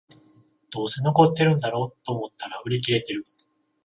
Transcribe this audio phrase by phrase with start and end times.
[0.71, 3.21] どうせ残ってんだろと思ったら売り切れてる